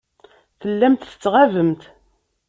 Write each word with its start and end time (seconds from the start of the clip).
Tellamt 0.59 1.07
tettɣabemt. 1.09 1.81